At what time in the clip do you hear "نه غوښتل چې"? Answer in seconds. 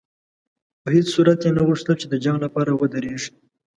1.57-2.07